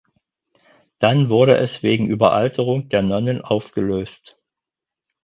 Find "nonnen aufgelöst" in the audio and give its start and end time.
3.03-4.35